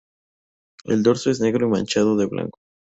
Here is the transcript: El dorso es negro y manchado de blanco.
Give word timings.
El 0.85 1.03
dorso 1.03 1.29
es 1.29 1.41
negro 1.41 1.67
y 1.67 1.69
manchado 1.69 2.17
de 2.17 2.25
blanco. 2.25 2.59